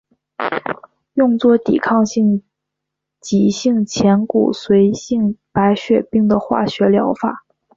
[1.13, 2.41] 用作抵抗性
[3.19, 7.45] 急性前骨髓性白血病的化学疗法。